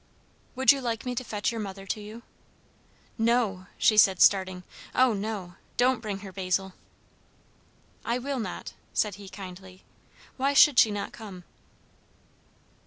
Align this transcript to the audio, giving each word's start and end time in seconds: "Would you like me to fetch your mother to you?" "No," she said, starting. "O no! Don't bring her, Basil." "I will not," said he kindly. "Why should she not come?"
"Would 0.55 0.71
you 0.71 0.81
like 0.81 1.05
me 1.05 1.13
to 1.13 1.23
fetch 1.23 1.51
your 1.51 1.61
mother 1.61 1.85
to 1.85 2.01
you?" 2.01 2.23
"No," 3.19 3.67
she 3.77 3.97
said, 3.97 4.19
starting. 4.19 4.63
"O 4.95 5.13
no! 5.13 5.57
Don't 5.77 6.01
bring 6.01 6.21
her, 6.21 6.31
Basil." 6.31 6.73
"I 8.03 8.17
will 8.17 8.39
not," 8.39 8.73
said 8.95 9.13
he 9.21 9.29
kindly. 9.29 9.83
"Why 10.37 10.55
should 10.55 10.79
she 10.79 10.89
not 10.89 11.11
come?" 11.13 11.43